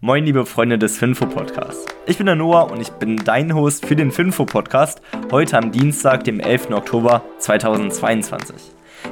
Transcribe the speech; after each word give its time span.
Moin, 0.00 0.24
liebe 0.24 0.44
Freunde 0.44 0.76
des 0.76 0.98
Finfo-Podcasts. 0.98 1.86
Ich 2.06 2.18
bin 2.18 2.26
der 2.26 2.34
Noah 2.34 2.70
und 2.70 2.80
ich 2.80 2.90
bin 2.90 3.16
dein 3.16 3.54
Host 3.54 3.86
für 3.86 3.96
den 3.96 4.10
Finfo-Podcast 4.10 5.00
heute 5.30 5.56
am 5.56 5.72
Dienstag, 5.72 6.24
dem 6.24 6.40
11. 6.40 6.70
Oktober 6.72 7.22
2022. 7.38 8.56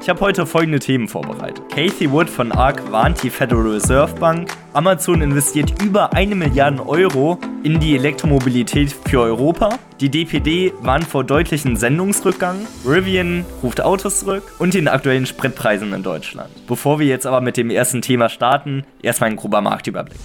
Ich 0.00 0.08
habe 0.08 0.21
heute 0.21 0.45
folgende 0.45 0.80
Themen 0.80 1.06
vorbereitet. 1.06 1.62
Casey 1.71 2.10
Wood 2.10 2.29
von 2.29 2.50
ARK 2.50 2.90
warnt 2.90 3.22
die 3.22 3.30
Federal 3.30 3.68
Reserve 3.68 4.14
Bank. 4.18 4.50
Amazon 4.72 5.22
investiert 5.22 5.82
über 5.82 6.12
eine 6.12 6.34
Milliarde 6.34 6.87
Euro 6.87 7.39
in 7.62 7.79
die 7.79 7.95
Elektromobilität 7.95 8.93
für 8.93 9.21
Europa. 9.21 9.79
Die 10.01 10.11
DPD 10.11 10.73
warnt 10.80 11.05
vor 11.05 11.25
deutlichen 11.25 11.77
Sendungsrückgang. 11.77 12.67
Rivian 12.85 13.45
ruft 13.62 13.80
Autos 13.80 14.21
zurück 14.21 14.43
und 14.59 14.75
den 14.75 14.89
aktuellen 14.89 15.27
Spritpreisen 15.27 15.93
in 15.93 16.03
Deutschland. 16.03 16.51
Bevor 16.67 16.99
wir 16.99 17.07
jetzt 17.07 17.27
aber 17.27 17.41
mit 17.41 17.57
dem 17.57 17.71
ersten 17.71 18.03
Thema 18.03 18.29
starten, 18.29 18.85
erstmal 19.03 19.30
ein 19.30 19.37
grober 19.37 19.61
Marktüberblick. 19.61 20.19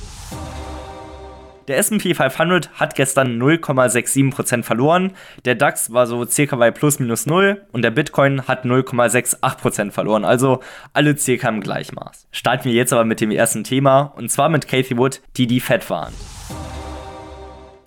Der 1.68 1.78
S&P 1.80 2.14
500 2.14 2.70
hat 2.75 2.96
gestern 2.96 3.42
0,67% 3.42 4.64
verloren, 4.64 5.11
der 5.43 5.56
DAX 5.56 5.92
war 5.92 6.07
so 6.07 6.25
circa 6.25 6.56
bei 6.56 6.71
plus 6.71 7.00
minus 7.00 7.25
0 7.25 7.61
und 7.74 7.82
der 7.82 7.92
Bitcoin 7.92 8.48
hat 8.48 8.64
0,68% 8.64 9.92
verloren, 9.92 10.24
also 10.24 10.61
alle 10.93 11.18
circa 11.18 11.50
im 11.50 11.60
Gleichmaß. 11.60 12.28
Starten 12.32 12.65
wir 12.65 12.74
jetzt 12.74 12.93
aber 12.93 13.04
mit 13.04 13.20
dem 13.20 13.32
ersten 13.32 13.65
Thema 13.65 14.14
und 14.15 14.32
zwar 14.32 14.48
mit 14.48 14.70
Cathy 14.70 14.98
Wood, 14.98 15.21
die 15.36 15.46
die 15.46 15.60
Fed 15.60 15.89
warnt. 15.89 16.15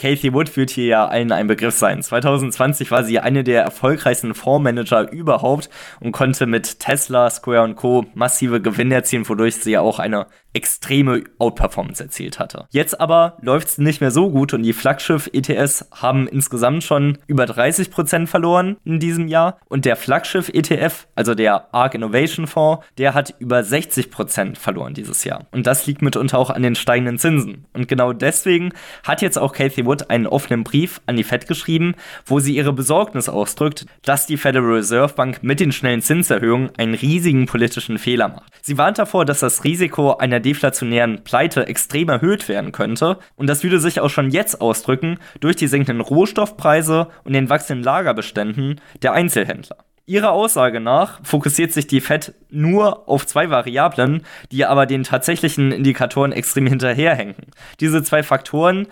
Cathy 0.00 0.32
Wood 0.32 0.56
wird 0.56 0.70
hier 0.70 0.86
ja 0.86 1.08
allen 1.08 1.30
ein 1.30 1.46
Begriff 1.46 1.74
sein. 1.74 2.02
2020 2.02 2.90
war 2.90 3.04
sie 3.04 3.18
eine 3.18 3.44
der 3.44 3.62
erfolgreichsten 3.62 4.32
Fondsmanager 4.32 5.12
überhaupt 5.12 5.68
und 6.00 6.12
konnte 6.12 6.46
mit 6.46 6.80
Tesla, 6.80 7.28
Square 7.28 7.64
und 7.64 7.76
Co. 7.76 8.06
massive 8.14 8.62
Gewinne 8.62 8.94
erzielen, 8.94 9.28
wodurch 9.28 9.56
sie 9.56 9.72
ja 9.72 9.82
auch 9.82 9.98
eine 9.98 10.26
extreme 10.52 11.24
Outperformance 11.38 12.02
erzielt 12.02 12.38
hatte. 12.38 12.66
Jetzt 12.70 13.00
aber 13.00 13.36
läuft 13.40 13.68
es 13.68 13.78
nicht 13.78 14.00
mehr 14.00 14.10
so 14.10 14.30
gut 14.30 14.52
und 14.52 14.62
die 14.62 14.72
Flaggschiff-ETS 14.72 15.86
haben 15.92 16.26
insgesamt 16.26 16.82
schon 16.84 17.18
über 17.26 17.44
30% 17.44 18.26
verloren 18.26 18.76
in 18.84 18.98
diesem 18.98 19.28
Jahr 19.28 19.58
und 19.68 19.84
der 19.84 19.96
Flaggschiff-ETF, 19.96 21.06
also 21.14 21.34
der 21.34 21.72
ARK 21.72 21.94
Innovation 21.94 22.46
Fonds, 22.46 22.84
der 22.98 23.14
hat 23.14 23.34
über 23.38 23.60
60% 23.60 24.56
verloren 24.56 24.94
dieses 24.94 25.24
Jahr. 25.24 25.46
Und 25.52 25.66
das 25.66 25.86
liegt 25.86 26.02
mitunter 26.02 26.38
auch 26.38 26.50
an 26.50 26.62
den 26.62 26.74
steigenden 26.74 27.18
Zinsen. 27.18 27.66
Und 27.72 27.88
genau 27.88 28.12
deswegen 28.12 28.70
hat 29.04 29.22
jetzt 29.22 29.38
auch 29.38 29.52
Cathy 29.52 29.86
Wood 29.86 30.10
einen 30.10 30.26
offenen 30.26 30.64
Brief 30.64 31.00
an 31.06 31.16
die 31.16 31.24
Fed 31.24 31.46
geschrieben, 31.46 31.94
wo 32.26 32.40
sie 32.40 32.56
ihre 32.56 32.72
Besorgnis 32.72 33.28
ausdrückt, 33.28 33.86
dass 34.02 34.26
die 34.26 34.36
Federal 34.36 34.72
Reserve 34.72 35.14
Bank 35.14 35.42
mit 35.42 35.60
den 35.60 35.72
schnellen 35.72 36.02
Zinserhöhungen 36.02 36.70
einen 36.76 36.94
riesigen 36.94 37.46
politischen 37.46 37.98
Fehler 37.98 38.28
macht. 38.28 38.52
Sie 38.62 38.78
warnt 38.78 38.98
davor, 38.98 39.24
dass 39.24 39.40
das 39.40 39.64
Risiko 39.64 40.16
einer 40.16 40.39
einer 40.40 40.54
deflationären 40.54 41.22
Pleite 41.22 41.66
extrem 41.66 42.08
erhöht 42.08 42.48
werden 42.48 42.72
könnte. 42.72 43.18
Und 43.36 43.46
das 43.48 43.62
würde 43.62 43.78
sich 43.78 44.00
auch 44.00 44.08
schon 44.08 44.30
jetzt 44.30 44.60
ausdrücken 44.60 45.18
durch 45.40 45.56
die 45.56 45.66
sinkenden 45.66 46.00
Rohstoffpreise 46.00 47.08
und 47.24 47.34
den 47.34 47.50
wachsenden 47.50 47.84
Lagerbeständen 47.84 48.80
der 49.02 49.12
Einzelhändler. 49.12 49.76
Ihrer 50.06 50.32
Aussage 50.32 50.80
nach 50.80 51.20
fokussiert 51.22 51.72
sich 51.72 51.86
die 51.86 52.00
Fed 52.00 52.34
nur 52.50 53.08
auf 53.08 53.26
zwei 53.26 53.50
Variablen, 53.50 54.22
die 54.50 54.64
aber 54.64 54.86
den 54.86 55.04
tatsächlichen 55.04 55.70
Indikatoren 55.70 56.32
extrem 56.32 56.66
hinterherhängen. 56.66 57.36
Diese 57.78 58.02
zwei 58.02 58.22
Faktoren 58.24 58.88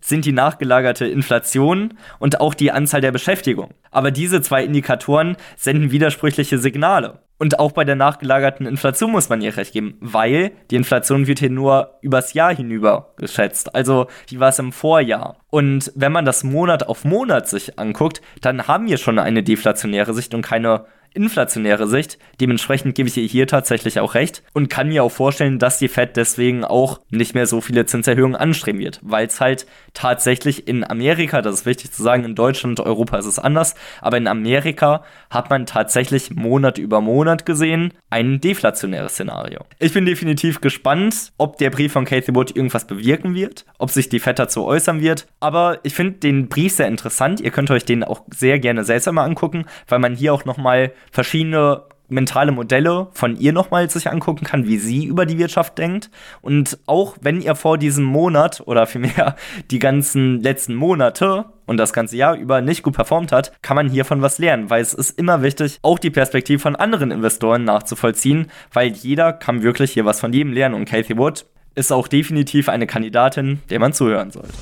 sind 0.00 0.24
die 0.24 0.32
nachgelagerte 0.32 1.06
Inflation 1.06 1.94
und 2.18 2.40
auch 2.40 2.54
die 2.54 2.70
Anzahl 2.70 3.00
der 3.00 3.10
Beschäftigung. 3.10 3.70
Aber 3.90 4.10
diese 4.10 4.42
zwei 4.42 4.64
Indikatoren 4.64 5.36
senden 5.56 5.90
widersprüchliche 5.90 6.58
Signale. 6.58 7.18
Und 7.40 7.58
auch 7.58 7.72
bei 7.72 7.84
der 7.84 7.96
nachgelagerten 7.96 8.66
Inflation 8.66 9.12
muss 9.12 9.30
man 9.30 9.40
ihr 9.40 9.56
recht 9.56 9.72
geben, 9.72 9.96
weil 10.00 10.52
die 10.70 10.76
Inflation 10.76 11.26
wird 11.26 11.38
hier 11.38 11.48
nur 11.48 11.98
übers 12.02 12.34
Jahr 12.34 12.54
hinüber 12.54 13.14
geschätzt. 13.16 13.74
Also, 13.74 14.08
wie 14.28 14.38
war 14.40 14.50
es 14.50 14.58
im 14.58 14.72
Vorjahr? 14.72 15.39
Und 15.50 15.92
wenn 15.94 16.12
man 16.12 16.24
das 16.24 16.44
Monat 16.44 16.88
auf 16.88 17.04
Monat 17.04 17.48
sich 17.48 17.78
anguckt, 17.78 18.22
dann 18.40 18.66
haben 18.66 18.86
wir 18.86 18.98
schon 18.98 19.18
eine 19.18 19.42
deflationäre 19.42 20.14
Sicht 20.14 20.34
und 20.34 20.42
keine 20.42 20.86
inflationäre 21.14 21.86
Sicht. 21.88 22.18
Dementsprechend 22.40 22.94
gebe 22.94 23.08
ich 23.08 23.16
ihr 23.16 23.26
hier 23.26 23.46
tatsächlich 23.46 24.00
auch 24.00 24.14
recht 24.14 24.42
und 24.52 24.68
kann 24.68 24.88
mir 24.88 25.02
auch 25.02 25.10
vorstellen, 25.10 25.58
dass 25.58 25.78
die 25.78 25.88
Fed 25.88 26.16
deswegen 26.16 26.64
auch 26.64 27.00
nicht 27.10 27.34
mehr 27.34 27.46
so 27.46 27.60
viele 27.60 27.86
Zinserhöhungen 27.86 28.36
anstreben 28.36 28.80
wird, 28.80 29.00
weil 29.02 29.26
es 29.26 29.40
halt 29.40 29.66
tatsächlich 29.94 30.68
in 30.68 30.88
Amerika, 30.88 31.42
das 31.42 31.54
ist 31.56 31.66
wichtig 31.66 31.92
zu 31.92 32.02
sagen, 32.02 32.24
in 32.24 32.34
Deutschland, 32.34 32.80
Europa 32.80 33.18
ist 33.18 33.26
es 33.26 33.38
anders, 33.38 33.74
aber 34.00 34.16
in 34.16 34.28
Amerika 34.28 35.04
hat 35.30 35.50
man 35.50 35.66
tatsächlich 35.66 36.30
Monat 36.30 36.78
über 36.78 37.00
Monat 37.00 37.44
gesehen 37.44 37.92
ein 38.08 38.40
deflationäres 38.40 39.12
Szenario. 39.12 39.64
Ich 39.78 39.92
bin 39.92 40.06
definitiv 40.06 40.60
gespannt, 40.60 41.32
ob 41.38 41.58
der 41.58 41.70
Brief 41.70 41.92
von 41.92 42.04
Cathy 42.04 42.34
Wood 42.34 42.54
irgendwas 42.54 42.86
bewirken 42.86 43.34
wird, 43.34 43.64
ob 43.78 43.90
sich 43.90 44.08
die 44.08 44.20
Fed 44.20 44.38
dazu 44.38 44.64
äußern 44.64 45.00
wird, 45.00 45.26
aber 45.40 45.80
ich 45.82 45.94
finde 45.94 46.18
den 46.18 46.48
Brief 46.48 46.74
sehr 46.74 46.86
interessant. 46.86 47.40
Ihr 47.40 47.50
könnt 47.50 47.70
euch 47.70 47.84
den 47.84 48.04
auch 48.04 48.22
sehr 48.32 48.58
gerne 48.58 48.84
selbst 48.84 49.08
einmal 49.08 49.26
angucken, 49.26 49.64
weil 49.88 49.98
man 49.98 50.14
hier 50.14 50.34
auch 50.34 50.44
nochmal 50.44 50.92
verschiedene 51.10 51.82
mentale 52.10 52.52
Modelle 52.52 53.08
von 53.12 53.36
ihr 53.36 53.52
nochmal 53.52 53.88
sich 53.88 54.10
angucken 54.10 54.44
kann, 54.44 54.66
wie 54.66 54.78
sie 54.78 55.04
über 55.04 55.26
die 55.26 55.38
Wirtschaft 55.38 55.78
denkt. 55.78 56.10
Und 56.42 56.78
auch 56.86 57.16
wenn 57.20 57.40
ihr 57.40 57.54
vor 57.54 57.78
diesem 57.78 58.04
Monat 58.04 58.62
oder 58.66 58.86
vielmehr 58.86 59.36
die 59.70 59.78
ganzen 59.78 60.40
letzten 60.40 60.74
Monate 60.74 61.46
und 61.66 61.76
das 61.76 61.92
ganze 61.92 62.16
Jahr 62.16 62.36
über 62.36 62.60
nicht 62.60 62.82
gut 62.82 62.94
performt 62.94 63.32
hat, 63.32 63.52
kann 63.62 63.76
man 63.76 63.88
hiervon 63.88 64.22
was 64.22 64.38
lernen, 64.38 64.70
weil 64.70 64.82
es 64.82 64.92
ist 64.92 65.18
immer 65.18 65.42
wichtig, 65.42 65.78
auch 65.82 65.98
die 65.98 66.10
Perspektive 66.10 66.58
von 66.58 66.76
anderen 66.76 67.10
Investoren 67.10 67.64
nachzuvollziehen, 67.64 68.48
weil 68.72 68.88
jeder 68.88 69.32
kann 69.32 69.62
wirklich 69.62 69.92
hier 69.92 70.04
was 70.04 70.20
von 70.20 70.32
jedem 70.32 70.52
lernen 70.52 70.74
und 70.74 70.86
Cathy 70.86 71.16
Wood 71.16 71.46
ist 71.76 71.92
auch 71.92 72.08
definitiv 72.08 72.68
eine 72.68 72.88
Kandidatin, 72.88 73.60
der 73.70 73.78
man 73.78 73.92
zuhören 73.92 74.32
sollte. 74.32 74.52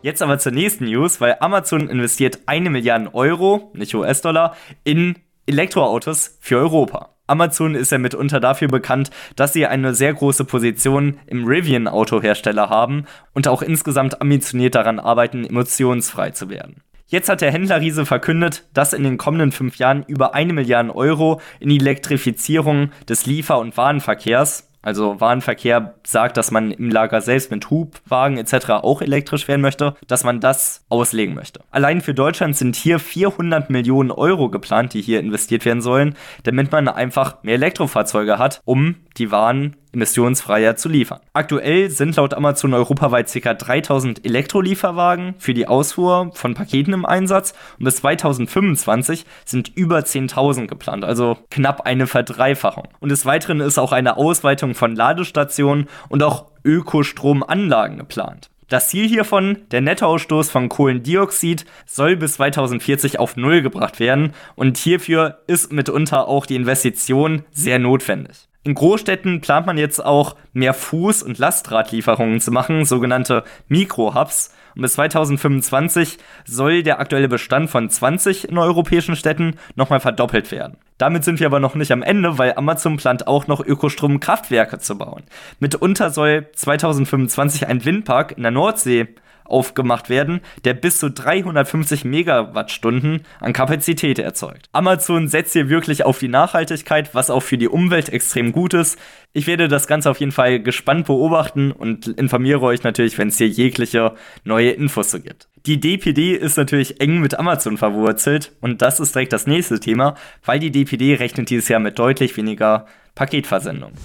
Jetzt 0.00 0.22
aber 0.22 0.38
zur 0.38 0.52
nächsten 0.52 0.84
News, 0.84 1.20
weil 1.20 1.36
Amazon 1.40 1.88
investiert 1.88 2.40
eine 2.46 2.70
Milliarde 2.70 3.12
Euro, 3.14 3.72
nicht 3.74 3.94
US-Dollar, 3.94 4.54
in 4.84 5.16
Elektroautos 5.46 6.38
für 6.40 6.58
Europa. 6.58 7.16
Amazon 7.26 7.74
ist 7.74 7.90
ja 7.90 7.98
mitunter 7.98 8.38
dafür 8.38 8.68
bekannt, 8.68 9.10
dass 9.34 9.52
sie 9.52 9.66
eine 9.66 9.94
sehr 9.94 10.14
große 10.14 10.44
Position 10.44 11.18
im 11.26 11.46
Rivian-Autohersteller 11.46 12.70
haben 12.70 13.06
und 13.34 13.48
auch 13.48 13.60
insgesamt 13.60 14.22
ambitioniert 14.22 14.76
daran 14.76 14.98
arbeiten, 15.00 15.44
emissionsfrei 15.44 16.30
zu 16.30 16.48
werden. 16.48 16.82
Jetzt 17.06 17.28
hat 17.28 17.40
der 17.40 17.50
Händler 17.50 17.80
Riese 17.80 18.06
verkündet, 18.06 18.68
dass 18.74 18.92
in 18.92 19.02
den 19.02 19.16
kommenden 19.16 19.50
fünf 19.50 19.76
Jahren 19.76 20.04
über 20.06 20.34
eine 20.34 20.52
Milliarde 20.52 20.94
Euro 20.94 21.40
in 21.58 21.70
die 21.70 21.78
Elektrifizierung 21.78 22.90
des 23.08 23.26
Liefer- 23.26 23.58
und 23.58 23.76
Warenverkehrs, 23.76 24.67
also 24.82 25.20
Warenverkehr 25.20 25.94
sagt, 26.04 26.36
dass 26.36 26.50
man 26.50 26.70
im 26.70 26.90
Lager 26.90 27.20
selbst 27.20 27.50
mit 27.50 27.68
Hubwagen 27.70 28.38
etc. 28.38 28.70
auch 28.70 29.02
elektrisch 29.02 29.48
werden 29.48 29.60
möchte, 29.60 29.96
dass 30.06 30.24
man 30.24 30.40
das 30.40 30.84
auslegen 30.88 31.34
möchte. 31.34 31.60
Allein 31.70 32.00
für 32.00 32.14
Deutschland 32.14 32.56
sind 32.56 32.76
hier 32.76 32.98
400 32.98 33.70
Millionen 33.70 34.10
Euro 34.10 34.50
geplant, 34.50 34.94
die 34.94 35.02
hier 35.02 35.20
investiert 35.20 35.64
werden 35.64 35.82
sollen, 35.82 36.14
damit 36.44 36.70
man 36.70 36.88
einfach 36.88 37.42
mehr 37.42 37.54
Elektrofahrzeuge 37.54 38.38
hat, 38.38 38.60
um 38.64 38.96
die 39.16 39.30
Waren 39.30 39.76
emissionsfreier 39.92 40.76
zu 40.76 40.88
liefern. 40.88 41.20
Aktuell 41.32 41.90
sind 41.90 42.16
laut 42.16 42.34
Amazon 42.34 42.74
europaweit 42.74 43.32
ca. 43.32 43.54
3000 43.54 44.24
Elektrolieferwagen 44.24 45.34
für 45.38 45.54
die 45.54 45.66
Ausfuhr 45.66 46.30
von 46.34 46.54
Paketen 46.54 46.92
im 46.92 47.06
Einsatz 47.06 47.54
und 47.78 47.84
bis 47.84 47.96
2025 47.96 49.24
sind 49.44 49.72
über 49.76 49.98
10.000 49.98 50.66
geplant, 50.66 51.04
also 51.04 51.38
knapp 51.50 51.82
eine 51.82 52.06
Verdreifachung. 52.06 52.88
Und 53.00 53.10
des 53.10 53.26
Weiteren 53.26 53.60
ist 53.60 53.78
auch 53.78 53.92
eine 53.92 54.16
Ausweitung 54.16 54.74
von 54.74 54.94
Ladestationen 54.94 55.88
und 56.08 56.22
auch 56.22 56.46
Ökostromanlagen 56.64 57.98
geplant. 57.98 58.50
Das 58.68 58.90
Ziel 58.90 59.08
hiervon, 59.08 59.60
der 59.70 59.80
Nettoausstoß 59.80 60.50
von 60.50 60.68
Kohlendioxid, 60.68 61.64
soll 61.86 62.16
bis 62.16 62.34
2040 62.34 63.18
auf 63.18 63.38
Null 63.38 63.62
gebracht 63.62 63.98
werden 63.98 64.34
und 64.56 64.76
hierfür 64.76 65.38
ist 65.46 65.72
mitunter 65.72 66.28
auch 66.28 66.44
die 66.44 66.56
Investition 66.56 67.44
sehr 67.50 67.78
notwendig. 67.78 68.48
In 68.68 68.74
Großstädten 68.74 69.40
plant 69.40 69.66
man 69.66 69.78
jetzt 69.78 70.04
auch 70.04 70.36
mehr 70.52 70.74
Fuß- 70.74 71.24
und 71.24 71.38
Lastradlieferungen 71.38 72.38
zu 72.38 72.50
machen, 72.50 72.84
sogenannte 72.84 73.42
Mikrohubs. 73.68 74.54
Und 74.76 74.82
bis 74.82 74.92
2025 74.92 76.18
soll 76.44 76.82
der 76.82 77.00
aktuelle 77.00 77.28
Bestand 77.28 77.70
von 77.70 77.88
20 77.88 78.50
in 78.50 78.58
europäischen 78.58 79.16
Städten 79.16 79.54
nochmal 79.74 80.00
verdoppelt 80.00 80.52
werden. 80.52 80.76
Damit 80.98 81.24
sind 81.24 81.40
wir 81.40 81.46
aber 81.46 81.60
noch 81.60 81.76
nicht 81.76 81.92
am 81.92 82.02
Ende, 82.02 82.36
weil 82.36 82.52
Amazon 82.56 82.98
plant 82.98 83.26
auch 83.26 83.46
noch 83.46 83.64
Ökostromkraftwerke 83.64 84.78
zu 84.78 84.98
bauen. 84.98 85.22
Mitunter 85.60 86.10
soll 86.10 86.48
2025 86.54 87.68
ein 87.68 87.86
Windpark 87.86 88.36
in 88.36 88.42
der 88.42 88.52
Nordsee 88.52 89.08
aufgemacht 89.48 90.08
werden, 90.08 90.40
der 90.64 90.74
bis 90.74 90.98
zu 90.98 91.10
350 91.10 92.04
Megawattstunden 92.04 93.22
an 93.40 93.52
Kapazität 93.52 94.18
erzeugt. 94.18 94.68
Amazon 94.72 95.28
setzt 95.28 95.54
hier 95.54 95.68
wirklich 95.68 96.04
auf 96.04 96.18
die 96.18 96.28
Nachhaltigkeit, 96.28 97.14
was 97.14 97.30
auch 97.30 97.42
für 97.42 97.58
die 97.58 97.68
Umwelt 97.68 98.08
extrem 98.10 98.52
gut 98.52 98.74
ist. 98.74 98.98
Ich 99.32 99.46
werde 99.46 99.68
das 99.68 99.86
Ganze 99.86 100.10
auf 100.10 100.20
jeden 100.20 100.32
Fall 100.32 100.60
gespannt 100.60 101.06
beobachten 101.06 101.72
und 101.72 102.08
informiere 102.08 102.62
euch 102.62 102.82
natürlich, 102.82 103.18
wenn 103.18 103.28
es 103.28 103.38
hier 103.38 103.48
jegliche 103.48 104.14
neue 104.44 104.70
Infos 104.70 105.10
so 105.10 105.20
gibt. 105.20 105.48
Die 105.66 105.80
DPD 105.80 106.32
ist 106.34 106.56
natürlich 106.56 107.00
eng 107.00 107.20
mit 107.20 107.38
Amazon 107.38 107.76
verwurzelt 107.76 108.52
und 108.60 108.80
das 108.80 109.00
ist 109.00 109.14
direkt 109.14 109.32
das 109.32 109.46
nächste 109.46 109.80
Thema, 109.80 110.14
weil 110.44 110.58
die 110.58 110.70
DPD 110.70 111.14
rechnet 111.14 111.50
dieses 111.50 111.68
Jahr 111.68 111.80
mit 111.80 111.98
deutlich 111.98 112.36
weniger 112.36 112.86
Paketversendungen. 113.14 113.96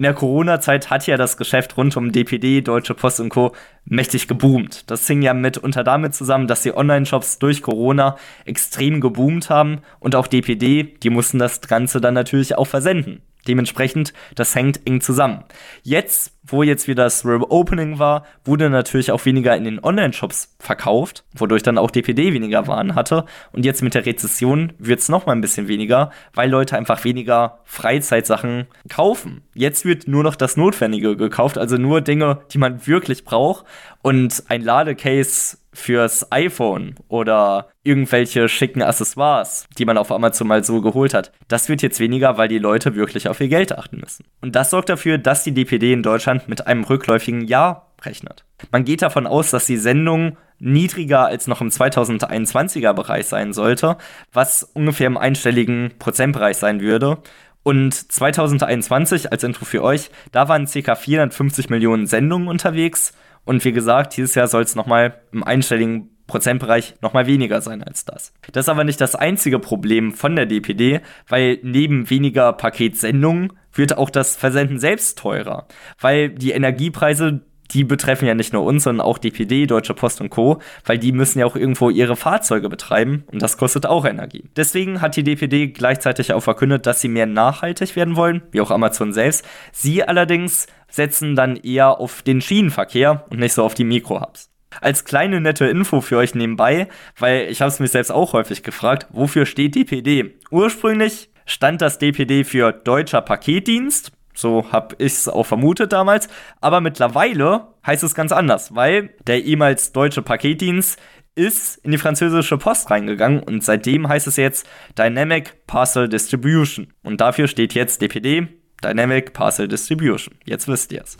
In 0.00 0.04
der 0.04 0.14
Corona-Zeit 0.14 0.88
hat 0.88 1.06
ja 1.06 1.18
das 1.18 1.36
Geschäft 1.36 1.76
rund 1.76 1.94
um 1.94 2.10
DPD, 2.10 2.62
Deutsche 2.62 2.94
Post 2.94 3.20
und 3.20 3.28
Co. 3.28 3.52
mächtig 3.84 4.28
geboomt. 4.28 4.90
Das 4.90 5.06
hing 5.06 5.20
ja 5.20 5.34
mitunter 5.34 5.84
damit 5.84 6.14
zusammen, 6.14 6.46
dass 6.46 6.62
die 6.62 6.74
Online-Shops 6.74 7.38
durch 7.38 7.60
Corona 7.60 8.16
extrem 8.46 9.02
geboomt 9.02 9.50
haben 9.50 9.82
und 9.98 10.16
auch 10.16 10.26
DPD, 10.26 10.84
die 10.84 11.10
mussten 11.10 11.38
das 11.38 11.60
Ganze 11.60 12.00
dann 12.00 12.14
natürlich 12.14 12.56
auch 12.56 12.66
versenden. 12.66 13.20
Dementsprechend, 13.50 14.12
das 14.36 14.54
hängt 14.54 14.86
eng 14.86 15.00
zusammen. 15.00 15.42
Jetzt, 15.82 16.38
wo 16.44 16.62
jetzt 16.62 16.86
wieder 16.86 17.02
das 17.02 17.24
Reopening 17.24 17.98
war, 17.98 18.24
wurde 18.44 18.70
natürlich 18.70 19.10
auch 19.10 19.24
weniger 19.24 19.56
in 19.56 19.64
den 19.64 19.82
Online-Shops 19.82 20.54
verkauft, 20.60 21.24
wodurch 21.34 21.64
dann 21.64 21.76
auch 21.76 21.90
DPD 21.90 22.32
weniger 22.32 22.68
Waren 22.68 22.94
hatte. 22.94 23.24
Und 23.50 23.64
jetzt 23.64 23.82
mit 23.82 23.94
der 23.94 24.06
Rezession 24.06 24.72
wird 24.78 25.00
es 25.00 25.08
nochmal 25.08 25.34
ein 25.34 25.40
bisschen 25.40 25.66
weniger, 25.66 26.12
weil 26.32 26.48
Leute 26.48 26.76
einfach 26.76 27.02
weniger 27.02 27.58
Freizeitsachen 27.64 28.68
kaufen. 28.88 29.42
Jetzt 29.52 29.84
wird 29.84 30.06
nur 30.06 30.22
noch 30.22 30.36
das 30.36 30.56
Notwendige 30.56 31.16
gekauft, 31.16 31.58
also 31.58 31.76
nur 31.76 32.02
Dinge, 32.02 32.42
die 32.52 32.58
man 32.58 32.86
wirklich 32.86 33.24
braucht. 33.24 33.66
Und 34.00 34.44
ein 34.46 34.62
Ladecase 34.62 35.58
fürs 35.72 36.30
iPhone 36.32 36.96
oder 37.08 37.68
irgendwelche 37.82 38.48
schicken 38.48 38.82
Accessoires, 38.82 39.66
die 39.78 39.84
man 39.84 39.98
auf 39.98 40.10
Amazon 40.10 40.48
mal 40.48 40.64
so 40.64 40.80
geholt 40.80 41.14
hat. 41.14 41.32
Das 41.48 41.68
wird 41.68 41.82
jetzt 41.82 42.00
weniger, 42.00 42.36
weil 42.38 42.48
die 42.48 42.58
Leute 42.58 42.96
wirklich 42.96 43.28
auf 43.28 43.40
ihr 43.40 43.48
Geld 43.48 43.76
achten 43.76 43.98
müssen. 43.98 44.24
Und 44.40 44.56
das 44.56 44.70
sorgt 44.70 44.88
dafür, 44.88 45.18
dass 45.18 45.44
die 45.44 45.54
DPD 45.54 45.92
in 45.92 46.02
Deutschland 46.02 46.48
mit 46.48 46.66
einem 46.66 46.84
rückläufigen 46.84 47.46
Jahr 47.46 47.92
rechnet. 48.02 48.44
Man 48.70 48.84
geht 48.84 49.02
davon 49.02 49.26
aus, 49.26 49.50
dass 49.50 49.66
die 49.66 49.76
Sendung 49.76 50.36
niedriger 50.58 51.26
als 51.26 51.46
noch 51.46 51.60
im 51.60 51.68
2021er 51.68 52.92
Bereich 52.92 53.26
sein 53.26 53.52
sollte, 53.52 53.96
was 54.32 54.62
ungefähr 54.62 55.06
im 55.06 55.16
einstelligen 55.16 55.92
Prozentbereich 55.98 56.56
sein 56.56 56.80
würde. 56.80 57.18
Und 57.62 57.94
2021, 57.94 59.32
als 59.32 59.44
Intro 59.44 59.64
für 59.64 59.82
euch, 59.82 60.10
da 60.32 60.48
waren 60.48 60.66
ca. 60.66 60.94
450 60.94 61.68
Millionen 61.68 62.06
Sendungen 62.06 62.48
unterwegs 62.48 63.12
und 63.44 63.64
wie 63.64 63.72
gesagt, 63.72 64.16
dieses 64.16 64.34
Jahr 64.34 64.48
soll 64.48 64.62
es 64.62 64.74
nochmal 64.74 65.20
im 65.32 65.42
einstelligen 65.44 66.10
Prozentbereich 66.26 66.94
nochmal 67.02 67.26
weniger 67.26 67.60
sein 67.60 67.82
als 67.82 68.04
das. 68.04 68.32
Das 68.52 68.66
ist 68.66 68.68
aber 68.68 68.84
nicht 68.84 69.00
das 69.00 69.16
einzige 69.16 69.58
Problem 69.58 70.12
von 70.12 70.36
der 70.36 70.46
DPD, 70.46 71.00
weil 71.28 71.58
neben 71.62 72.08
weniger 72.08 72.52
Paketsendungen 72.52 73.52
wird 73.72 73.98
auch 73.98 74.10
das 74.10 74.36
Versenden 74.36 74.78
selbst 74.78 75.18
teurer, 75.18 75.66
weil 75.98 76.30
die 76.30 76.52
Energiepreise 76.52 77.42
die 77.72 77.84
betreffen 77.84 78.26
ja 78.26 78.34
nicht 78.34 78.52
nur 78.52 78.64
uns, 78.64 78.84
sondern 78.84 79.06
auch 79.06 79.18
DPD, 79.18 79.66
Deutsche 79.66 79.94
Post 79.94 80.20
und 80.20 80.30
Co., 80.30 80.60
weil 80.84 80.98
die 80.98 81.12
müssen 81.12 81.38
ja 81.38 81.46
auch 81.46 81.56
irgendwo 81.56 81.90
ihre 81.90 82.16
Fahrzeuge 82.16 82.68
betreiben 82.68 83.24
und 83.30 83.42
das 83.42 83.56
kostet 83.56 83.86
auch 83.86 84.04
Energie. 84.04 84.50
Deswegen 84.56 85.00
hat 85.00 85.16
die 85.16 85.22
DPD 85.22 85.68
gleichzeitig 85.68 86.32
auch 86.32 86.40
verkündet, 86.40 86.86
dass 86.86 87.00
sie 87.00 87.08
mehr 87.08 87.26
nachhaltig 87.26 87.96
werden 87.96 88.16
wollen, 88.16 88.42
wie 88.50 88.60
auch 88.60 88.70
Amazon 88.70 89.12
selbst. 89.12 89.44
Sie 89.72 90.02
allerdings 90.02 90.66
setzen 90.90 91.36
dann 91.36 91.56
eher 91.56 92.00
auf 92.00 92.22
den 92.22 92.40
Schienenverkehr 92.40 93.26
und 93.30 93.40
nicht 93.40 93.54
so 93.54 93.64
auf 93.64 93.74
die 93.74 93.84
Mikrohubs. 93.84 94.50
Als 94.80 95.04
kleine 95.04 95.40
nette 95.40 95.66
Info 95.66 96.00
für 96.00 96.18
euch 96.18 96.34
nebenbei, 96.34 96.88
weil 97.18 97.48
ich 97.50 97.60
habe 97.60 97.70
es 97.70 97.80
mir 97.80 97.88
selbst 97.88 98.12
auch 98.12 98.32
häufig 98.32 98.62
gefragt, 98.62 99.08
wofür 99.10 99.46
steht 99.46 99.74
DPD? 99.74 100.36
Ursprünglich 100.50 101.30
stand 101.44 101.82
das 101.82 101.98
DPD 101.98 102.44
für 102.44 102.72
Deutscher 102.72 103.20
Paketdienst, 103.20 104.12
so 104.32 104.70
habe 104.70 104.94
ich 104.98 105.12
es 105.12 105.28
auch 105.28 105.44
vermutet 105.44 105.92
damals, 105.92 106.28
aber 106.60 106.80
mittlerweile 106.80 107.68
heißt 107.84 108.04
es 108.04 108.14
ganz 108.14 108.30
anders, 108.32 108.74
weil 108.74 109.10
der 109.26 109.42
ehemals 109.42 109.92
Deutsche 109.92 110.22
Paketdienst 110.22 111.00
ist 111.34 111.76
in 111.84 111.90
die 111.90 111.98
französische 111.98 112.58
Post 112.58 112.90
reingegangen 112.90 113.42
und 113.42 113.64
seitdem 113.64 114.08
heißt 114.08 114.26
es 114.26 114.36
jetzt 114.36 114.68
Dynamic 114.96 115.66
Parcel 115.66 116.08
Distribution 116.08 116.92
und 117.02 117.20
dafür 117.20 117.48
steht 117.48 117.74
jetzt 117.74 118.02
DPD 118.02 118.48
Dynamic 118.84 119.32
Parcel 119.32 119.68
Distribution. 119.68 120.34
Jetzt 120.44 120.68
wisst 120.68 120.92
ihr 120.92 121.02
es. 121.02 121.16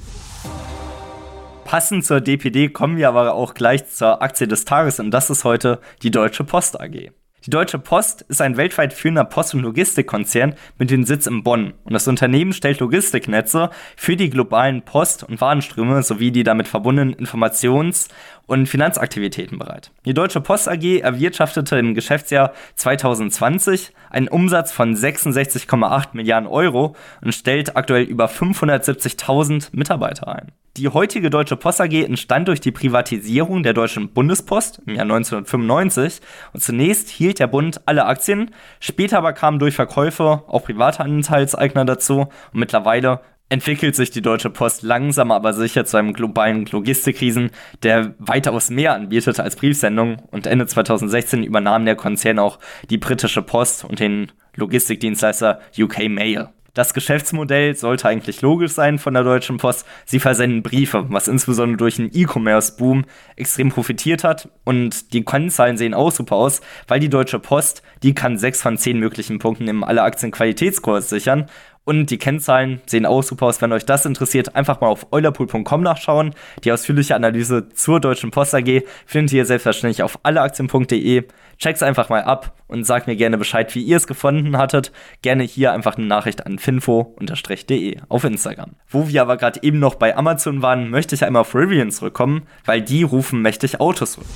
Passend 1.65 2.05
zur 2.05 2.21
DPD 2.21 2.69
kommen 2.71 2.97
wir 2.97 3.09
aber 3.09 3.35
auch 3.35 3.55
gleich 3.55 3.89
zur 3.89 4.23
Aktie 4.23 4.49
des 4.49 4.65
Tages 4.65 4.99
und 4.99 5.13
das 5.13 5.31
ist 5.31 5.45
heute 5.45 5.81
die 6.03 6.11
Deutsche 6.11 6.43
Post 6.43 6.81
AG. 6.81 7.13
Die 7.47 7.51
Deutsche 7.51 7.79
Post 7.79 8.23
ist 8.23 8.43
ein 8.43 8.59
weltweit 8.59 8.93
führender 8.93 9.25
Post- 9.25 9.55
und 9.55 9.63
Logistikkonzern 9.63 10.55
mit 10.79 10.91
dem 10.91 11.05
Sitz 11.05 11.27
in 11.27 11.43
Bonn 11.43 11.73
und 11.85 11.95
das 11.95 12.07
Unternehmen 12.07 12.53
stellt 12.53 12.81
Logistiknetze 12.81 13.71
für 13.97 14.15
die 14.15 14.29
globalen 14.29 14.83
Post- 14.83 15.25
und 15.25 15.41
Warenströme 15.41 16.03
sowie 16.03 16.33
die 16.33 16.43
damit 16.43 16.69
verbundenen 16.69 17.15
Informations- 17.15 18.09
und 18.51 18.67
Finanzaktivitäten 18.67 19.61
bereit. 19.61 19.93
Die 20.05 20.13
Deutsche 20.13 20.41
Post 20.41 20.69
AG 20.69 20.99
erwirtschaftete 20.99 21.79
im 21.79 21.95
Geschäftsjahr 21.95 22.53
2020 22.75 23.93
einen 24.11 24.27
Umsatz 24.27 24.73
von 24.73 24.97
66,8 24.97 26.09
Milliarden 26.15 26.49
Euro 26.49 26.97
und 27.23 27.33
stellt 27.33 27.77
aktuell 27.77 28.03
über 28.03 28.27
570.000 28.27 29.69
Mitarbeiter 29.71 30.27
ein. 30.27 30.51
Die 30.77 30.89
heutige 30.89 31.31
Deutsche 31.31 31.55
Post 31.55 31.81
AG 31.81 31.93
entstand 31.93 32.49
durch 32.49 32.61
die 32.61 32.73
Privatisierung 32.73 33.63
der 33.63 33.73
Deutschen 33.73 34.09
Bundespost 34.09 34.83
im 34.85 34.97
Jahr 34.97 35.05
1995 35.05 36.21
und 36.53 36.61
zunächst 36.61 37.09
hielt 37.09 37.39
der 37.39 37.47
Bund 37.47 37.83
alle 37.87 38.07
Aktien, 38.07 38.51
später 38.81 39.19
aber 39.19 39.33
kamen 39.33 39.61
durch 39.61 39.77
Verkäufe 39.77 40.43
auch 40.49 40.65
private 40.65 41.05
Anteilseigner 41.05 41.85
dazu 41.85 42.23
und 42.53 42.59
mittlerweile 42.59 43.21
entwickelt 43.51 43.97
sich 43.97 44.11
die 44.11 44.23
Deutsche 44.23 44.49
Post 44.49 44.83
langsam 44.83 45.31
aber 45.31 45.53
sicher 45.53 45.85
zu 45.85 45.99
einem 45.99 46.15
globalen 46.15 46.65
Logistikriesen, 46.67 47.51
der 47.83 48.15
weitaus 48.19 48.71
mehr 48.71 48.95
anbietet 48.95 49.39
als 49.41 49.57
Briefsendung 49.57 50.17
und 50.31 50.47
Ende 50.47 50.67
2016 50.67 51.43
übernahm 51.43 51.85
der 51.85 51.97
Konzern 51.97 52.39
auch 52.39 52.59
die 52.89 52.99
britische 52.99 53.43
Post 53.43 53.85
und 53.85 53.99
den 53.99 54.33
Logistikdienstleister 54.55 55.61
UK 55.77 56.09
Mail. 56.09 56.49
Das 56.75 56.95
Geschäftsmodell 56.95 57.75
sollte 57.75 58.09
eigentlich 58.09 58.43
logisch 58.43 58.73
sein 58.73 58.99
von 59.01 59.15
der 59.15 59.25
Deutschen 59.25 59.57
Post. 59.57 59.85
Sie 60.05 60.21
versenden 60.21 60.63
Briefe, 60.63 61.07
was 61.09 61.27
insbesondere 61.27 61.79
durch 61.79 61.97
den 61.97 62.11
E-Commerce-Boom 62.13 63.07
extrem 63.35 63.71
profitiert 63.71 64.23
hat. 64.23 64.49
Und 64.63 65.13
die 65.13 65.25
Kennzahlen 65.25 65.77
sehen 65.77 65.95
auch 65.95 66.13
super 66.13 66.37
aus, 66.37 66.61
weil 66.87 67.01
die 67.01 67.09
Deutsche 67.09 67.41
Post, 67.41 67.83
die 68.05 68.15
kann 68.15 68.39
sechs 68.39 68.63
von 68.63 68.79
zehn 68.79 69.01
möglichen 69.01 69.41
Punkten 69.41 69.67
im 69.67 69.83
alle 69.83 70.03
Aktien 70.03 70.31
Qualitätskurs 70.31 71.09
sichern. 71.09 71.47
Und 71.85 72.11
die 72.11 72.19
Kennzahlen 72.19 72.81
sehen 72.87 73.07
auch 73.07 73.23
super 73.23 73.47
aus. 73.47 73.61
Wenn 73.63 73.73
euch 73.73 73.87
das 73.87 74.05
interessiert, 74.05 74.55
einfach 74.55 74.81
mal 74.81 74.89
auf 74.89 75.07
eulerpool.com 75.13 75.83
nachschauen. 75.83 76.35
Die 76.63 76.73
ausführliche 76.73 77.15
Analyse 77.15 77.69
zur 77.71 78.01
Deutschen 78.01 78.31
Post 78.31 78.55
AG 78.55 78.83
findet 79.07 79.33
ihr 79.33 79.47
selbstverständlich 79.47 80.03
auf 80.03 80.19
alleaktien.de. 80.23 81.25
Checkt's 81.59 81.83
einfach 81.83 82.09
mal 82.09 82.23
ab 82.23 82.55
und 82.69 82.85
sagt 82.85 83.07
mir 83.07 83.17
gerne 83.17 83.39
Bescheid, 83.39 83.75
wie 83.75 83.83
ihr 83.83 83.97
es 83.97 84.07
gefunden 84.07 84.57
hattet. 84.57 84.93
Gerne 85.23 85.43
hier 85.43 85.73
einfach 85.73 85.97
eine 85.97 86.07
Nachricht 86.07 86.47
an 86.47 86.59
finfo-de 86.59 87.97
auf 88.09 88.25
Instagram. 88.25 88.77
Wo 88.89 89.09
wir 89.09 89.23
aber 89.23 89.37
gerade 89.37 89.61
eben 89.63 89.79
noch 89.79 89.95
bei 89.95 90.17
Amazon 90.17 90.63
waren, 90.63 90.91
möchte 90.91 91.15
ich 91.15 91.25
einmal 91.25 91.41
auf 91.41 91.55
Rivian 91.55 91.91
zurückkommen, 91.91 92.43
weil 92.65 92.83
die 92.83 93.03
rufen 93.03 93.43
mächtig 93.43 93.81
Autos 93.81 94.13
zurück. 94.13 94.27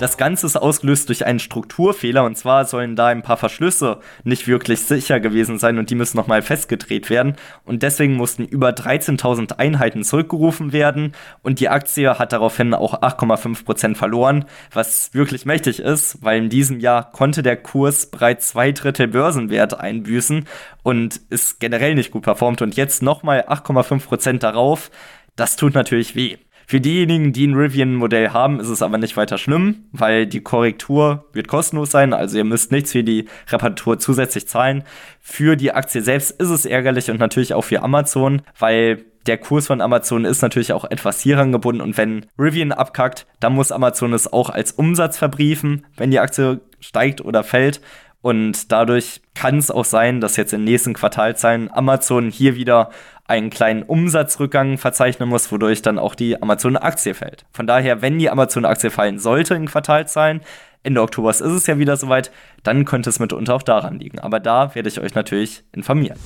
Das 0.00 0.16
Ganze 0.16 0.46
ist 0.46 0.56
ausgelöst 0.56 1.10
durch 1.10 1.26
einen 1.26 1.40
Strukturfehler. 1.40 2.24
Und 2.24 2.34
zwar 2.38 2.64
sollen 2.64 2.96
da 2.96 3.08
ein 3.08 3.20
paar 3.20 3.36
Verschlüsse 3.36 4.00
nicht 4.24 4.48
wirklich 4.48 4.80
sicher 4.80 5.20
gewesen 5.20 5.58
sein 5.58 5.76
und 5.76 5.90
die 5.90 5.94
müssen 5.94 6.16
nochmal 6.16 6.40
festgedreht 6.40 7.10
werden. 7.10 7.36
Und 7.66 7.82
deswegen 7.82 8.14
mussten 8.14 8.46
über 8.46 8.70
13.000 8.70 9.58
Einheiten 9.58 10.02
zurückgerufen 10.02 10.72
werden. 10.72 11.12
Und 11.42 11.60
die 11.60 11.68
Aktie 11.68 12.18
hat 12.18 12.32
daraufhin 12.32 12.72
auch 12.72 13.02
8,5% 13.02 13.94
verloren, 13.94 14.46
was 14.72 15.12
wirklich 15.12 15.44
mächtig 15.44 15.80
ist, 15.80 16.24
weil 16.24 16.38
in 16.38 16.48
diesem 16.48 16.80
Jahr 16.80 17.12
konnte 17.12 17.42
der 17.42 17.58
Kurs 17.58 18.06
bereits 18.06 18.48
zwei 18.48 18.72
Drittel 18.72 19.08
Börsenwert 19.08 19.78
einbüßen 19.78 20.46
und 20.82 21.20
ist 21.28 21.60
generell 21.60 21.94
nicht 21.94 22.10
gut 22.10 22.22
performt. 22.22 22.62
Und 22.62 22.74
jetzt 22.74 23.02
nochmal 23.02 23.42
8,5% 23.42 24.38
darauf, 24.38 24.90
das 25.36 25.56
tut 25.56 25.74
natürlich 25.74 26.16
weh. 26.16 26.38
Für 26.70 26.80
diejenigen, 26.80 27.32
die 27.32 27.48
ein 27.48 27.54
Rivian-Modell 27.54 28.30
haben, 28.30 28.60
ist 28.60 28.68
es 28.68 28.80
aber 28.80 28.96
nicht 28.96 29.16
weiter 29.16 29.38
schlimm, 29.38 29.86
weil 29.90 30.24
die 30.24 30.40
Korrektur 30.40 31.24
wird 31.32 31.48
kostenlos 31.48 31.90
sein, 31.90 32.12
also 32.12 32.38
ihr 32.38 32.44
müsst 32.44 32.70
nichts 32.70 32.92
für 32.92 33.02
die 33.02 33.24
Reparatur 33.48 33.98
zusätzlich 33.98 34.46
zahlen. 34.46 34.84
Für 35.20 35.56
die 35.56 35.72
Aktie 35.72 36.00
selbst 36.00 36.30
ist 36.30 36.48
es 36.48 36.66
ärgerlich 36.66 37.10
und 37.10 37.18
natürlich 37.18 37.54
auch 37.54 37.64
für 37.64 37.82
Amazon, 37.82 38.42
weil 38.56 39.04
der 39.26 39.38
Kurs 39.38 39.66
von 39.66 39.80
Amazon 39.80 40.24
ist 40.24 40.42
natürlich 40.42 40.72
auch 40.72 40.84
etwas 40.88 41.20
hieran 41.20 41.50
gebunden 41.50 41.80
und 41.80 41.96
wenn 41.96 42.26
Rivian 42.38 42.70
abkackt, 42.70 43.26
dann 43.40 43.54
muss 43.54 43.72
Amazon 43.72 44.12
es 44.12 44.32
auch 44.32 44.48
als 44.48 44.70
Umsatz 44.70 45.18
verbriefen, 45.18 45.84
wenn 45.96 46.12
die 46.12 46.20
Aktie 46.20 46.60
steigt 46.78 47.20
oder 47.20 47.42
fällt. 47.42 47.80
Und 48.22 48.70
dadurch 48.70 49.22
kann 49.34 49.56
es 49.56 49.70
auch 49.70 49.86
sein, 49.86 50.20
dass 50.20 50.36
jetzt 50.36 50.52
den 50.52 50.64
nächsten 50.64 50.92
Quartalzahlen 50.92 51.70
Amazon 51.72 52.30
hier 52.30 52.54
wieder 52.54 52.90
einen 53.30 53.48
kleinen 53.48 53.84
Umsatzrückgang 53.84 54.76
verzeichnen 54.76 55.28
muss, 55.28 55.50
wodurch 55.52 55.82
dann 55.82 55.98
auch 55.98 56.14
die 56.14 56.42
Amazon-Aktie 56.42 57.14
fällt. 57.14 57.46
Von 57.52 57.66
daher, 57.66 58.02
wenn 58.02 58.18
die 58.18 58.28
Amazon-Aktie 58.28 58.90
fallen 58.90 59.18
sollte 59.18 59.54
in 59.54 59.66
Quartalzahlen, 59.66 60.40
Ende 60.82 61.02
Oktober 61.02 61.30
ist 61.30 61.40
es 61.40 61.66
ja 61.66 61.78
wieder 61.78 61.96
soweit, 61.96 62.32
dann 62.62 62.84
könnte 62.84 63.10
es 63.10 63.20
mitunter 63.20 63.54
auch 63.54 63.62
daran 63.62 63.98
liegen. 63.98 64.18
Aber 64.18 64.40
da 64.40 64.74
werde 64.74 64.88
ich 64.88 65.00
euch 65.00 65.14
natürlich 65.14 65.62
informieren. 65.72 66.18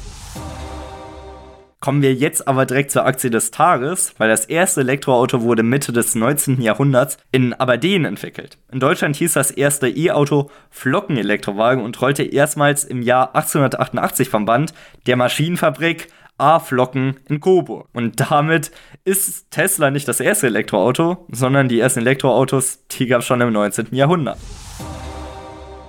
Kommen 1.81 2.01
wir 2.01 2.15
jetzt 2.15 2.49
aber 2.49 2.65
direkt 2.65 2.93
zur 2.93 3.05
Aktie 3.05 3.29
des 3.29 3.51
Tages, 3.51 4.15
weil 4.17 4.31
das 4.31 4.47
erste 4.47 4.81
Elektroauto 4.81 5.43
wurde 5.43 5.63
Mitte 5.63 5.93
des 5.93 6.15
19. 6.15 6.63
Jahrhunderts 6.63 7.19
in 7.31 7.53
Aberdeen 7.53 8.07
entwickelt. 8.07 8.57
In 8.73 8.81
Deutschland 8.81 9.17
hieß 9.17 9.35
das 9.35 9.51
erste 9.51 9.89
E-Auto 9.89 10.51
Flockenelektrowagen 10.71 11.85
und 11.85 12.01
rollte 12.01 12.23
erstmals 12.23 12.85
im 12.85 13.03
Jahr 13.03 13.35
1888 13.35 14.31
vom 14.31 14.47
Band 14.47 14.73
der 15.07 15.17
Maschinenfabrik 15.17 16.09
A-Flocken 16.39 17.21
in 17.29 17.41
Coburg. 17.41 17.89
Und 17.93 18.21
damit 18.31 18.71
ist 19.05 19.51
Tesla 19.51 19.91
nicht 19.91 20.09
das 20.09 20.21
erste 20.21 20.47
Elektroauto, 20.47 21.27
sondern 21.31 21.69
die 21.69 21.81
ersten 21.81 22.01
Elektroautos, 22.01 22.87
die 22.89 23.07
gab 23.07 23.21
es 23.21 23.27
schon 23.27 23.41
im 23.41 23.53
19. 23.53 23.89
Jahrhundert. 23.93 24.39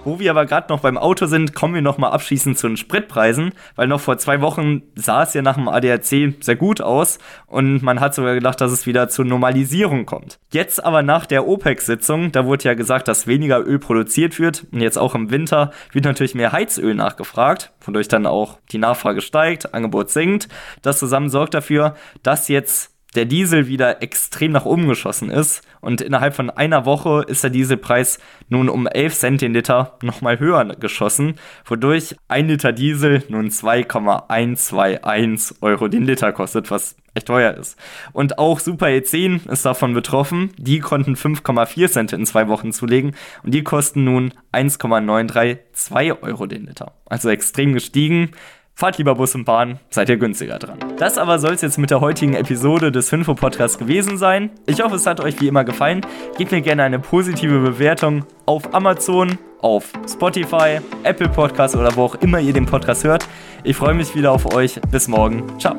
Wo 0.05 0.19
wir 0.19 0.29
aber 0.29 0.45
gerade 0.45 0.71
noch 0.71 0.81
beim 0.81 0.99
Auto 0.99 1.25
sind, 1.25 1.55
kommen 1.55 1.73
wir 1.73 1.81
noch 1.81 1.97
mal 1.97 2.11
abschließend 2.11 2.59
zu 2.59 2.67
den 2.67 2.77
Spritpreisen, 2.77 3.53
weil 3.75 3.87
noch 3.87 3.99
vor 3.99 4.19
zwei 4.19 4.39
Wochen 4.39 4.83
sah 4.93 5.23
es 5.23 5.33
ja 5.33 5.41
nach 5.41 5.55
dem 5.55 5.67
ADAC 5.67 6.35
sehr 6.39 6.55
gut 6.55 6.79
aus 6.79 7.17
und 7.47 7.81
man 7.81 7.99
hat 7.99 8.13
sogar 8.13 8.35
gedacht, 8.35 8.61
dass 8.61 8.71
es 8.71 8.85
wieder 8.85 9.09
zur 9.09 9.25
Normalisierung 9.25 10.05
kommt. 10.05 10.37
Jetzt 10.51 10.85
aber 10.85 11.01
nach 11.01 11.25
der 11.25 11.47
OPEC-Sitzung, 11.47 12.31
da 12.31 12.45
wurde 12.45 12.65
ja 12.65 12.75
gesagt, 12.75 13.07
dass 13.07 13.25
weniger 13.25 13.65
Öl 13.65 13.79
produziert 13.79 14.39
wird 14.39 14.67
und 14.71 14.79
jetzt 14.79 14.97
auch 14.97 15.15
im 15.15 15.31
Winter 15.31 15.71
wird 15.91 16.05
natürlich 16.05 16.35
mehr 16.35 16.51
Heizöl 16.51 16.93
nachgefragt, 16.93 17.73
wodurch 17.81 18.07
dann 18.07 18.27
auch 18.27 18.59
die 18.71 18.77
Nachfrage 18.77 19.21
steigt, 19.21 19.73
Angebot 19.73 20.11
sinkt. 20.11 20.49
Das 20.83 20.99
zusammen 20.99 21.29
sorgt 21.29 21.55
dafür, 21.55 21.95
dass 22.21 22.47
jetzt 22.47 22.94
der 23.15 23.25
Diesel 23.25 23.67
wieder 23.67 24.01
extrem 24.01 24.51
nach 24.51 24.65
oben 24.65 24.87
geschossen 24.87 25.29
ist 25.29 25.61
und 25.81 26.01
innerhalb 26.01 26.35
von 26.35 26.49
einer 26.49 26.85
Woche 26.85 27.23
ist 27.27 27.43
der 27.43 27.49
Dieselpreis 27.49 28.19
nun 28.49 28.69
um 28.69 28.87
11 28.87 29.15
Cent 29.15 29.41
den 29.41 29.53
Liter 29.53 29.97
nochmal 30.01 30.39
höher 30.39 30.65
geschossen, 30.79 31.35
wodurch 31.65 32.15
ein 32.27 32.47
Liter 32.47 32.71
Diesel 32.71 33.23
nun 33.29 33.51
2,121 33.51 35.61
Euro 35.61 35.87
den 35.87 36.05
Liter 36.05 36.31
kostet, 36.31 36.71
was 36.71 36.95
echt 37.15 37.27
teuer 37.27 37.53
ist. 37.53 37.77
Und 38.13 38.37
auch 38.37 38.59
Super 38.59 38.87
E10 38.87 39.49
ist 39.49 39.65
davon 39.65 39.93
betroffen. 39.93 40.51
Die 40.57 40.79
konnten 40.79 41.15
5,4 41.15 41.89
Cent 41.89 42.13
in 42.13 42.25
zwei 42.25 42.47
Wochen 42.47 42.71
zulegen 42.71 43.15
und 43.43 43.53
die 43.53 43.63
kosten 43.63 44.03
nun 44.03 44.33
1,932 44.51 46.21
Euro 46.21 46.45
den 46.45 46.65
Liter. 46.65 46.93
Also 47.05 47.29
extrem 47.29 47.73
gestiegen. 47.73 48.31
Fahrt 48.77 48.97
lieber 48.97 49.15
Bus 49.15 49.33
und 49.35 49.45
Bahn, 49.45 49.79
seid 49.89 50.09
ihr 50.09 50.17
günstiger 50.17 50.59
dran. 50.59 50.79
Das 50.97 51.17
aber 51.17 51.39
soll 51.39 51.53
es 51.53 51.61
jetzt 51.61 51.77
mit 51.77 51.91
der 51.91 52.01
heutigen 52.01 52.33
Episode 52.33 52.91
des 52.91 53.07
Finfo 53.07 53.33
Podcasts 53.33 53.77
gewesen 53.77 54.17
sein. 54.17 54.49
Ich 54.65 54.81
hoffe, 54.81 54.97
es 54.97 55.05
hat 55.05 55.21
euch 55.21 55.39
wie 55.39 55.47
immer 55.47 55.63
gefallen. 55.63 56.01
Gebt 56.37 56.51
mir 56.51 56.61
gerne 56.61 56.83
eine 56.83 56.99
positive 56.99 57.59
Bewertung 57.59 58.25
auf 58.45 58.73
Amazon, 58.73 59.37
auf 59.61 59.93
Spotify, 60.11 60.79
Apple 61.03 61.29
Podcasts 61.29 61.77
oder 61.77 61.95
wo 61.95 62.03
auch 62.03 62.15
immer 62.15 62.41
ihr 62.41 62.51
den 62.51 62.65
Podcast 62.65 63.05
hört. 63.05 63.25
Ich 63.63 63.77
freue 63.77 63.93
mich 63.93 64.13
wieder 64.13 64.33
auf 64.33 64.53
euch. 64.53 64.81
Bis 64.91 65.07
morgen. 65.07 65.57
Ciao. 65.57 65.77